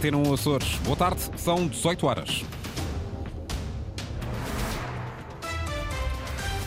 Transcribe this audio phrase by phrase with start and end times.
[0.00, 0.76] Antena 1 Açores.
[0.82, 2.42] Boa tarde, são 18 horas.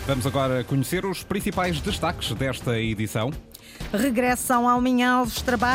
[0.05, 3.31] Vamos agora conhecer os principais destaques desta edição.
[3.91, 5.23] Regressam amanhã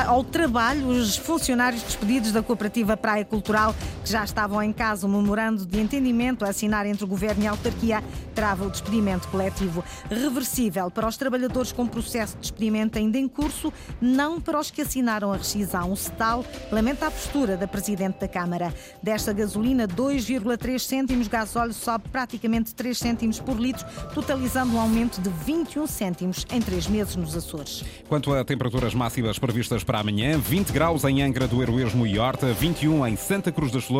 [0.06, 3.74] ao trabalho os funcionários despedidos da Cooperativa Praia Cultural,
[4.08, 5.06] já estavam em casa.
[5.06, 8.02] O memorando de entendimento a assinar entre o Governo e a autarquia
[8.34, 9.84] trava o despedimento coletivo.
[10.10, 14.82] Reversível para os trabalhadores com processo de despedimento ainda em curso, não para os que
[14.82, 15.92] assinaram a rescisão.
[15.92, 18.72] O CETAL lamenta a postura da Presidente da Câmara.
[19.02, 25.28] Desta gasolina, 2,3 cêntimos, gasóleo sobe praticamente 3 cêntimos por litro, totalizando um aumento de
[25.28, 27.84] 21 cêntimos em três meses nos Açores.
[28.08, 32.52] Quanto a temperaturas máximas previstas para amanhã, 20 graus em Angra do Heroísmo e Horta,
[32.52, 33.97] 21 em Santa Cruz das Flores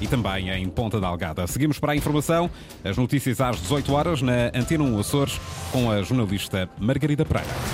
[0.00, 1.46] e também em Ponta da Algada.
[1.46, 2.50] Seguimos para a informação,
[2.84, 5.40] as notícias às 18 horas na Antena 1 Açores
[5.72, 7.69] com a jornalista Margarida Pereira.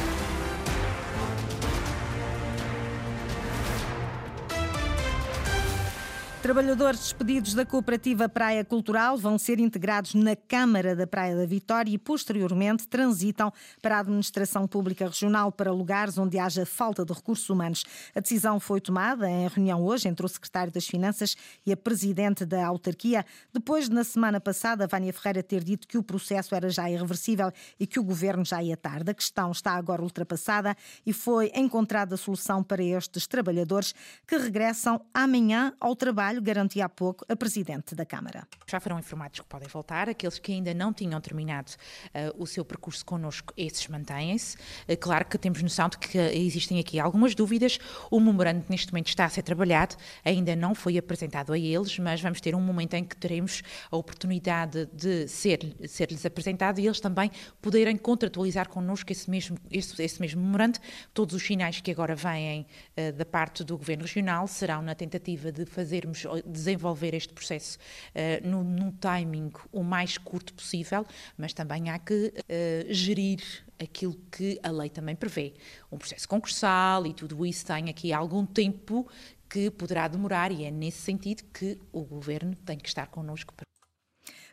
[6.46, 11.90] Trabalhadores despedidos da Cooperativa Praia Cultural vão ser integrados na Câmara da Praia da Vitória
[11.90, 17.50] e, posteriormente, transitam para a Administração Pública Regional para lugares onde haja falta de recursos
[17.50, 17.82] humanos.
[18.14, 22.44] A decisão foi tomada em reunião hoje entre o Secretário das Finanças e a Presidente
[22.44, 26.70] da Autarquia, depois de, na semana passada, Vânia Ferreira ter dito que o processo era
[26.70, 29.10] já irreversível e que o Governo já ia tarde.
[29.10, 33.92] A questão está agora ultrapassada e foi encontrada solução para estes trabalhadores
[34.24, 38.46] que regressam amanhã ao trabalho trabalho, garantia há pouco a Presidente da Câmara.
[38.66, 41.72] Já foram informados que podem voltar, aqueles que ainda não tinham terminado
[42.08, 44.56] uh, o seu percurso connosco, esses mantêm-se.
[44.88, 47.78] Uh, claro que temos noção de que existem aqui algumas dúvidas,
[48.10, 52.20] o memorando neste momento está a ser trabalhado, ainda não foi apresentado a eles, mas
[52.20, 57.00] vamos ter um momento em que teremos a oportunidade de ser, ser-lhes apresentado e eles
[57.00, 60.78] também poderem contratualizar connosco esse mesmo, esse, esse mesmo memorando.
[61.12, 65.52] Todos os sinais que agora vêm uh, da parte do Governo Regional serão na tentativa
[65.52, 67.78] de fazermos desenvolver este processo
[68.14, 71.06] uh, num, num, timing o mais curto possível,
[71.36, 73.40] mas também há que uh, gerir
[73.78, 75.54] aquilo que a lei também prevê.
[75.90, 79.06] Um processo concursal e tudo isso tem aqui algum tempo
[79.48, 83.54] que poderá demorar e é nesse sentido que o governo tem que estar connosco.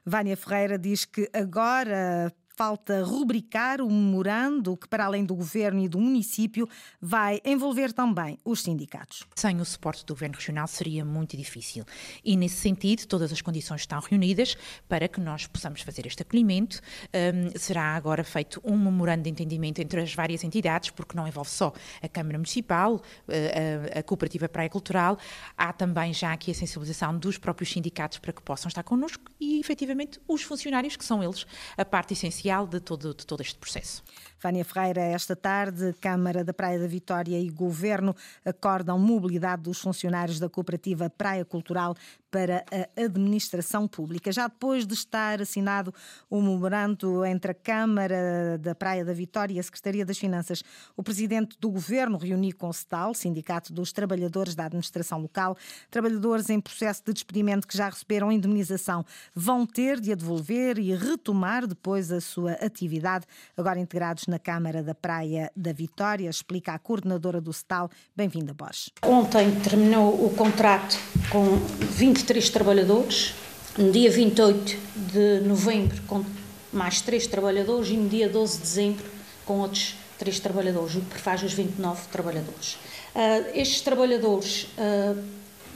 [0.05, 5.87] Vânia Ferreira diz que agora falta rubricar o memorando que, para além do governo e
[5.87, 6.69] do município,
[7.01, 9.23] vai envolver também os sindicatos.
[9.35, 11.83] Sem o suporte do governo regional seria muito difícil.
[12.23, 14.55] E, nesse sentido, todas as condições estão reunidas
[14.87, 16.79] para que nós possamos fazer este acolhimento.
[17.13, 21.49] Um, será agora feito um memorando de entendimento entre as várias entidades, porque não envolve
[21.49, 25.17] só a Câmara Municipal, a, a Cooperativa Praia Cultural,
[25.57, 29.59] há também já aqui a sensibilização dos próprios sindicatos para que possam estar connosco e,
[29.59, 34.03] efetivamente, os funcionários, que são eles a parte essencial de todo, de todo este processo.
[34.41, 40.37] Vânia Ferreira, esta tarde, Câmara da Praia da Vitória e Governo acordam mobilidade dos funcionários
[40.37, 41.95] da cooperativa Praia Cultural
[42.29, 44.31] para a administração pública.
[44.31, 45.93] Já depois de estar assinado
[46.29, 50.61] o memorando entre a Câmara da Praia da Vitória e a Secretaria das Finanças,
[50.97, 55.55] o presidente do governo reuniu com o CETAL, Sindicato dos Trabalhadores da Administração Local,
[55.89, 60.93] trabalhadores em processo de despedimento que já receberam indemnização vão ter de a devolver e
[60.95, 63.25] retomar depois a sua atividade,
[63.57, 67.89] agora integrados na Câmara da Praia da Vitória, explica a coordenadora do CETAL.
[68.15, 68.89] Bem-vinda, Borges.
[69.03, 70.97] Ontem terminou o contrato
[71.29, 71.57] com
[71.91, 73.33] 23 trabalhadores,
[73.77, 74.77] no dia 28
[75.11, 76.23] de novembro com
[76.71, 79.05] mais 3 trabalhadores e no dia 12 de dezembro
[79.45, 82.73] com outros 3 trabalhadores, o que faz os 29 trabalhadores.
[83.15, 85.21] Uh, estes trabalhadores uh,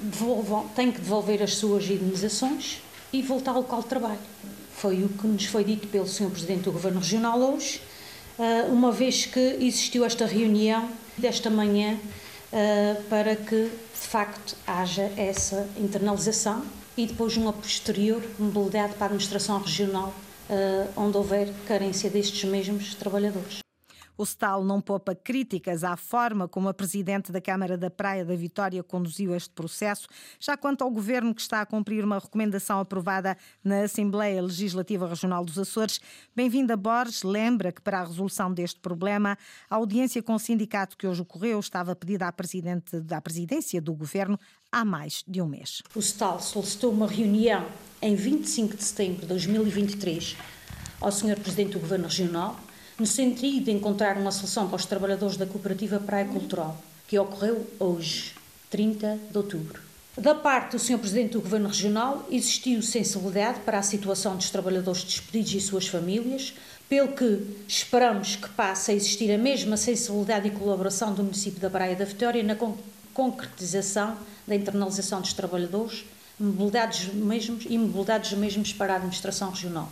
[0.02, 2.82] devolvam, têm que devolver as suas indenizações
[3.14, 4.20] e voltar ao local de trabalho.
[4.78, 6.30] Foi o que nos foi dito pelo Sr.
[6.30, 7.82] Presidente do Governo Regional hoje,
[8.38, 11.98] uh, uma vez que existiu esta reunião desta manhã
[13.10, 16.64] para que, de facto, haja essa internalização
[16.96, 20.14] e depois uma posterior mobilidade para a administração regional,
[20.96, 23.67] onde houver carência destes mesmos trabalhadores.
[24.18, 28.36] O STAL não poupa críticas à forma como a Presidente da Câmara da Praia da
[28.36, 30.08] Vitória conduziu este processo.
[30.40, 35.46] Já quanto ao Governo que está a cumprir uma recomendação aprovada na Assembleia Legislativa Regional
[35.46, 36.02] dos Açores,
[36.36, 39.38] bem-vinda Borges, lembra que para a resolução deste problema,
[39.70, 43.94] a audiência com o sindicato que hoje ocorreu estava pedida à, Presidente, à Presidência do
[43.94, 44.40] Governo
[44.72, 45.84] há mais de um mês.
[45.94, 47.68] O STAL solicitou uma reunião
[48.02, 50.38] em 25 de setembro de 2023
[51.00, 51.40] ao Sr.
[51.40, 52.60] Presidente do Governo Regional
[53.00, 56.78] no sentido de encontrar uma solução para os trabalhadores da Cooperativa Praia Cultural,
[57.08, 58.34] que ocorreu hoje,
[58.70, 59.82] 30 de outubro.
[60.18, 60.98] Da parte do Sr.
[60.98, 66.56] Presidente do Governo Regional, existiu sensibilidade para a situação dos trabalhadores despedidos e suas famílias,
[66.90, 71.70] pelo que esperamos que passe a existir a mesma sensibilidade e colaboração do município da
[71.70, 72.58] Praia da Vitória na
[73.14, 74.18] concretização
[74.48, 76.04] da internalização dos trabalhadores,
[76.40, 79.92] mobilidades mesmos e mobilidades mesmos para a administração regional.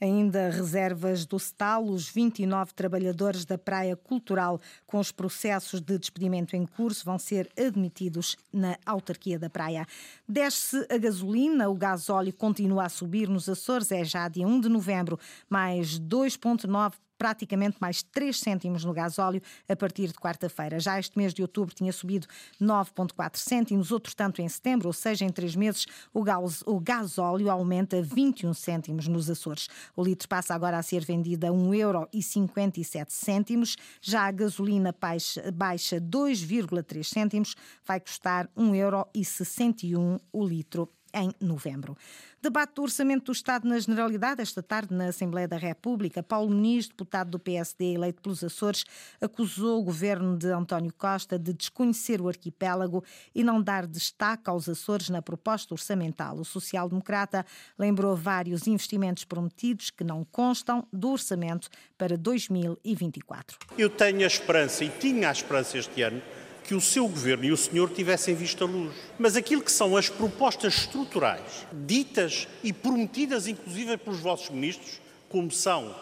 [0.00, 6.56] Ainda reservas do STAL, os 29 trabalhadores da Praia Cultural com os processos de despedimento
[6.56, 9.86] em curso vão ser admitidos na autarquia da Praia.
[10.28, 14.68] Desce a gasolina, o gasóleo continua a subir nos Açores, é já dia 1 de
[14.68, 15.18] novembro,
[15.48, 20.80] mais 2,9 praticamente mais 3 cêntimos no gasóleo a partir de quarta-feira.
[20.80, 22.26] Já este mês de outubro tinha subido
[22.60, 27.50] 9,4 cêntimos, outro tanto em setembro, ou seja, em três meses o, gás, o gasóleo
[27.50, 29.68] aumenta 21 cêntimos nos Açores.
[29.96, 36.00] O litro passa agora a ser vendido a 1,57 cêntimos, já a gasolina baixa, baixa
[36.00, 37.54] 2,3 cêntimos,
[37.86, 41.96] vai custar 1,61 o litro em novembro.
[42.42, 46.22] Debate do Orçamento do Estado na Generalidade, esta tarde na Assembleia da República.
[46.22, 48.84] Paulo Muniz, deputado do PSD eleito pelos Açores,
[49.18, 53.02] acusou o governo de António Costa de desconhecer o arquipélago
[53.34, 56.36] e não dar destaque aos Açores na proposta orçamental.
[56.36, 57.46] O social-democrata
[57.78, 63.56] lembrou vários investimentos prometidos que não constam do orçamento para 2024.
[63.78, 66.20] Eu tenho a esperança e tinha a esperança este ano
[66.64, 68.94] que o seu governo e o senhor tivessem visto a luz.
[69.18, 75.50] Mas aquilo que são as propostas estruturais, ditas e prometidas inclusive pelos vossos ministros, como
[75.50, 75.94] são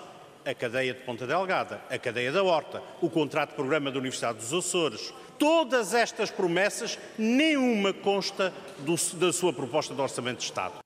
[0.45, 4.39] a cadeia de Ponta Delgada, a cadeia da Horta, o contrato de programa da Universidade
[4.39, 10.82] dos Açores, todas estas promessas, nenhuma consta do, da sua proposta de orçamento de Estado.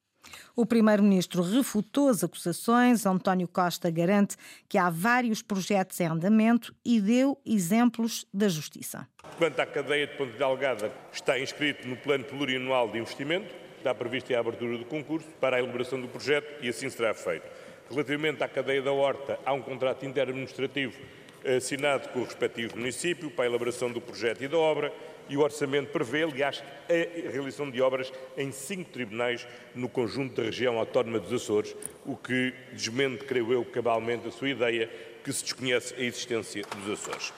[0.58, 3.04] O primeiro-ministro refutou as acusações.
[3.04, 9.06] António Costa garante que há vários projetos em andamento e deu exemplos da justiça.
[9.36, 14.34] Quanto à cadeia de Ponte Delgada, está inscrito no plano plurianual de investimento, está prevista
[14.34, 17.46] a abertura do concurso para a elaboração do projeto e assim será feito.
[17.90, 20.96] Relativamente à cadeia da Horta, há um contrato interadministrativo
[21.44, 24.90] assinado com o respectivo município para a elaboração do projeto e da obra
[25.28, 30.44] e o orçamento prevê, aliás, a realização de obras em cinco tribunais no conjunto da
[30.44, 31.74] região autónoma dos Açores,
[32.04, 34.90] o que desmente, creio eu, cabalmente a sua ideia
[35.24, 37.32] que se desconhece a existência dos Açores.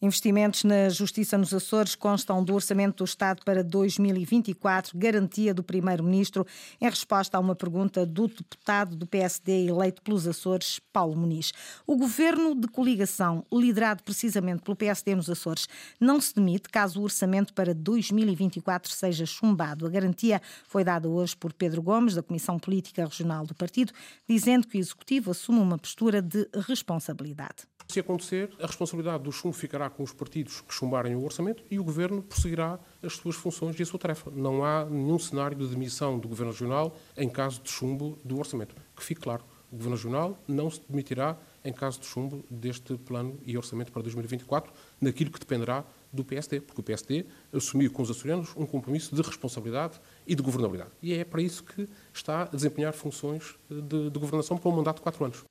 [0.00, 6.46] Investimentos na Justiça nos Açores constam do Orçamento do Estado para 2024, garantia do Primeiro-Ministro,
[6.78, 11.50] em resposta a uma pergunta do deputado do PSD eleito pelos Açores, Paulo Muniz.
[11.86, 15.66] O governo de coligação, liderado precisamente pelo PSD nos Açores,
[15.98, 19.86] não se demite caso o orçamento para 2024 seja chumbado.
[19.86, 23.94] A garantia foi dada hoje por Pedro Gomes, da Comissão Política Regional do Partido,
[24.28, 27.66] dizendo que o Executivo assume uma postura de responsabilidade.
[27.96, 31.78] Se acontecer, a responsabilidade do chumbo ficará com os partidos que chumbarem o orçamento e
[31.78, 34.30] o Governo prosseguirá as suas funções e a sua tarefa.
[34.30, 38.76] Não há nenhum cenário de demissão do Governo Regional em caso de chumbo do orçamento.
[38.94, 43.40] Que fique claro, o Governo Regional não se demitirá em caso de chumbo deste plano
[43.46, 44.70] e orçamento para 2024,
[45.00, 45.82] naquilo que dependerá
[46.12, 50.42] do PSD, porque o PSD assumiu com os açorianos um compromisso de responsabilidade e de
[50.42, 50.90] governabilidade.
[51.00, 54.96] E é para isso que está a desempenhar funções de, de governação por um mandato
[54.96, 55.46] de quatro anos.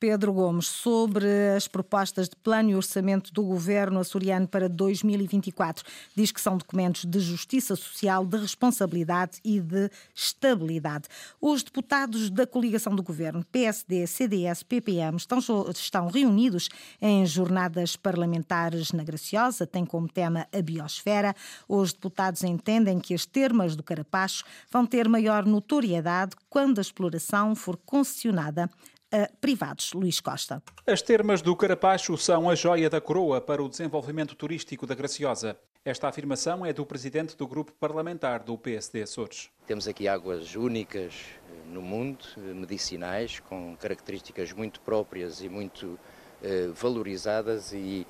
[0.00, 5.84] Pedro Gomes, sobre as propostas de plano e orçamento do governo açoriano para 2024.
[6.14, 11.08] Diz que são documentos de justiça social, de responsabilidade e de estabilidade.
[11.40, 15.38] Os deputados da coligação do governo, PSD, CDS, PPM, estão,
[15.74, 16.68] estão reunidos
[17.00, 21.34] em jornadas parlamentares na Graciosa, tem como tema a biosfera.
[21.68, 27.56] Os deputados entendem que as termas do Carapacho vão ter maior notoriedade quando a exploração
[27.56, 28.70] for concessionada
[29.12, 29.92] a privados.
[29.92, 30.62] Luís Costa.
[30.86, 35.56] As termas do Carapacho são a joia da coroa para o desenvolvimento turístico da Graciosa.
[35.84, 39.48] Esta afirmação é do presidente do grupo parlamentar do PSD Açores.
[39.66, 45.98] Temos aqui águas únicas eh, no mundo, eh, medicinais, com características muito próprias e muito
[46.42, 48.06] eh, valorizadas e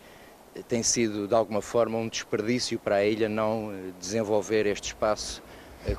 [0.67, 5.41] tem sido de alguma forma um desperdício para a ilha não desenvolver este espaço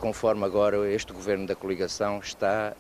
[0.01, 2.75] conforme agora este governo da coligação está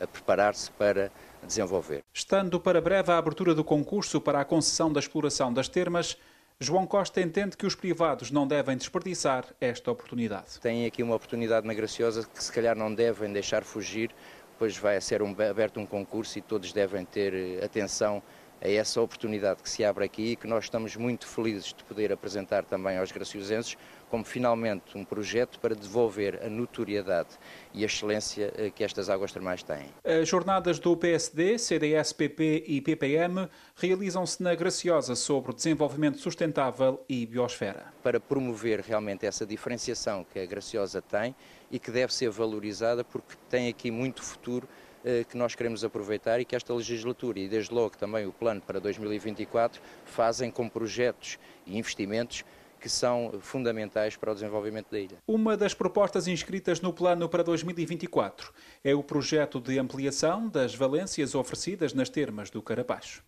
[0.00, 1.12] a preparar-se para
[1.46, 2.02] desenvolver.
[2.12, 6.16] Estando para breve a abertura do concurso para a concessão da exploração das termas,
[6.60, 10.60] João Costa entende que os privados não devem desperdiçar esta oportunidade.
[10.60, 14.14] Tem aqui uma oportunidade na Graciosa que se calhar não devem deixar fugir,
[14.58, 18.22] pois vai ser um, aberto um concurso e todos devem ter eh, atenção
[18.60, 22.12] a essa oportunidade que se abre aqui e que nós estamos muito felizes de poder
[22.12, 23.76] apresentar também aos graciosenses
[24.12, 27.30] como finalmente um projeto para devolver a notoriedade
[27.72, 29.86] e a excelência eh, que estas águas termais têm.
[30.04, 37.24] As jornadas do PSD, CDS, PP e PPM realizam-se na Graciosa sobre desenvolvimento sustentável e
[37.24, 37.86] biosfera.
[38.02, 41.34] Para promover realmente essa diferenciação que a Graciosa tem
[41.70, 44.68] e que deve ser valorizada porque tem aqui muito futuro
[45.02, 48.60] eh, que nós queremos aproveitar e que esta legislatura e desde logo também o plano
[48.60, 52.44] para 2024 fazem com projetos e investimentos
[52.82, 55.18] que são fundamentais para o desenvolvimento da ilha.
[55.24, 61.36] Uma das propostas inscritas no plano para 2024 é o projeto de ampliação das valências
[61.36, 63.22] oferecidas nas termas do Carapacho.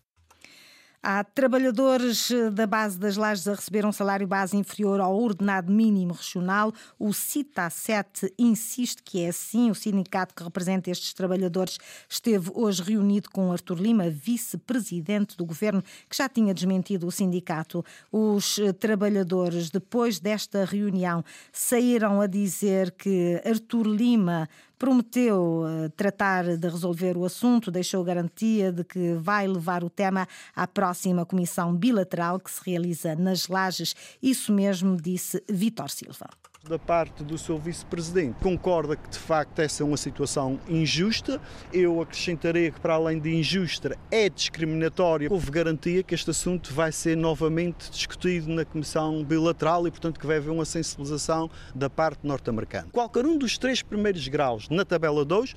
[1.07, 5.71] Há trabalhadores eh, da base das lajes a receber um salário base inferior ao ordenado
[5.71, 6.73] mínimo regional.
[6.97, 9.69] O CITA7 insiste que é assim.
[9.69, 11.77] O sindicato que representa estes trabalhadores
[12.09, 17.85] esteve hoje reunido com Artur Lima, vice-presidente do governo, que já tinha desmentido o sindicato.
[18.11, 26.57] Os eh, trabalhadores, depois desta reunião, saíram a dizer que Artur Lima prometeu eh, tratar
[26.57, 31.75] de resolver o assunto, deixou garantia de que vai levar o tema à próxima comissão
[31.75, 33.95] bilateral que se realiza nas Lajes.
[34.21, 36.29] Isso mesmo disse Vitor Silva
[36.69, 38.35] da parte do seu vice-presidente.
[38.41, 41.39] Concorda que de facto essa é uma situação injusta.
[41.71, 45.27] Eu acrescentaria que, para além de injusta, é discriminatória.
[45.31, 50.25] Houve garantia que este assunto vai ser novamente discutido na Comissão Bilateral e, portanto, que
[50.25, 52.87] vai haver uma sensibilização da parte norte-americana.
[52.91, 55.53] Qualquer um dos três primeiros graus na tabela 2,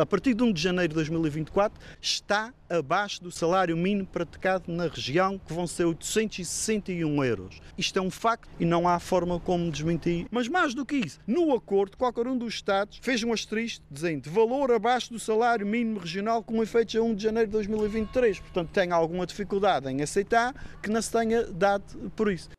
[0.00, 4.88] a partir de 1 de janeiro de 2024, está abaixo do salário mínimo praticado na
[4.88, 7.60] região, que vão ser 861 euros.
[7.78, 10.26] Isto é um facto e não há forma como desmentir.
[10.30, 14.30] Mas mais do que isso, no acordo, qualquer um dos Estados fez um asterisco dizendo
[14.30, 18.40] valor abaixo do salário mínimo regional com efeitos a 1 de janeiro de 2023.
[18.40, 22.50] Portanto, tem alguma dificuldade em aceitar que não se tenha dado por isso.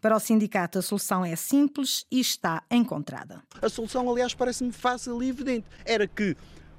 [0.00, 3.42] Para o sindicato, a solução é simples e está encontrada.
[3.60, 5.66] A solução, aliás, parece-me fácil e evidente.
[5.84, 6.36] Era que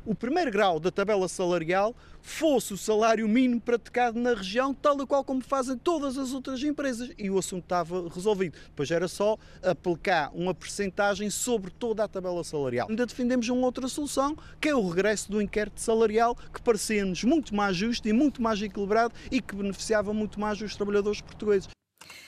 [0.07, 5.05] o primeiro grau da tabela salarial fosse o salário mínimo praticado na região, tal e
[5.05, 7.11] qual como fazem todas as outras empresas.
[7.17, 8.57] E o assunto estava resolvido.
[8.67, 12.87] Depois era só aplicar uma percentagem sobre toda a tabela salarial.
[12.89, 17.53] Ainda defendemos uma outra solução, que é o regresso do inquérito salarial, que parecia-nos muito
[17.53, 21.76] mais justo e muito mais equilibrado e que beneficiava muito mais os trabalhadores portugueses.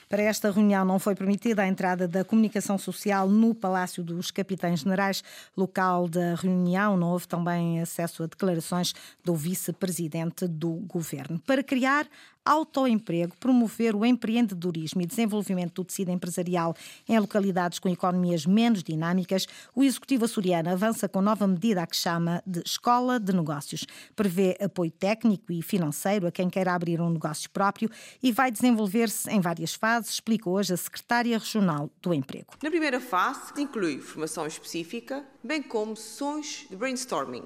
[0.08, 4.80] Para esta reunião não foi permitida a entrada da comunicação social no Palácio dos Capitães
[4.80, 5.24] Generais,
[5.56, 6.98] local da reunião.
[6.98, 8.94] Não houve também acesso a declarações
[9.24, 11.40] do vice-presidente do governo.
[11.46, 12.08] Para criar
[12.46, 16.76] autoemprego, promover o empreendedorismo e desenvolvimento do tecido empresarial
[17.08, 21.96] em localidades com economias menos dinâmicas, o Executivo açoriano avança com nova medida a que
[21.96, 23.86] chama de Escola de Negócios.
[24.16, 27.90] Prevê apoio técnico e financeiro a quem queira abrir um negócio próprio
[28.22, 32.48] e vai desenvolver-se em várias fases, explica hoje a Secretária Regional do Emprego.
[32.64, 37.44] Na primeira fase, inclui formação específica, bem como sessões de brainstorming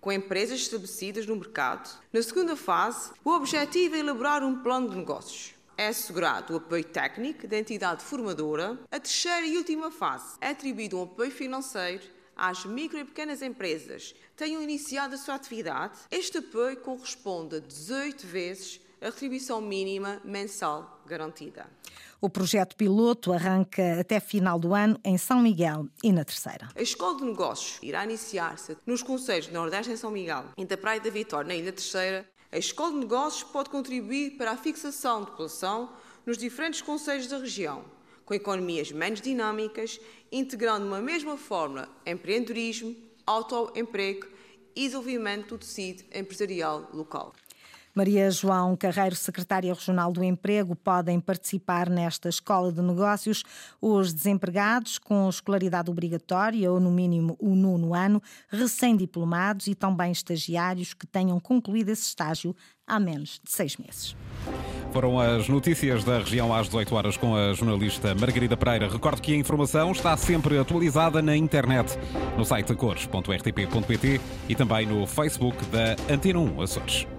[0.00, 1.88] com empresas estabelecidas no mercado.
[2.12, 5.54] Na segunda fase, o objetivo é elaborar um plano de negócios.
[5.76, 8.78] É assegurado o apoio técnico da entidade formadora.
[8.90, 12.04] A terceira e última fase é atribuído um apoio financeiro
[12.36, 15.98] às micro e pequenas empresas que tenham iniciado a sua atividade.
[16.10, 21.66] Este apoio corresponde a 18 vezes a retribuição mínima mensal garantida.
[22.20, 26.68] O projeto piloto arranca até final do ano em São Miguel e na Terceira.
[26.74, 30.76] A Escola de Negócios irá iniciar-se nos Conselhos de Nordeste em São Miguel e da
[30.76, 32.26] Praia da Vitória na Ilha Terceira.
[32.50, 35.90] A Escola de Negócios pode contribuir para a fixação de população
[36.24, 37.84] nos diferentes conselhos da região,
[38.24, 40.00] com economias menos dinâmicas,
[40.32, 44.26] integrando uma mesma fórmula empreendedorismo, autoemprego
[44.74, 47.32] e desenvolvimento do tecido empresarial local.
[47.96, 53.42] Maria João Carreiro, secretária regional do Emprego, podem participar nesta escola de negócios
[53.80, 60.92] os desempregados com escolaridade obrigatória ou, no mínimo, o nono ano, recém-diplomados e também estagiários
[60.92, 62.54] que tenham concluído esse estágio
[62.86, 64.14] há menos de seis meses.
[64.92, 68.90] Foram as notícias da região às 18 horas com a jornalista Margarida Pereira.
[68.90, 71.98] Recordo que a informação está sempre atualizada na internet,
[72.36, 77.15] no site cores.rtp.pt e também no Facebook da Antena 1 Açores.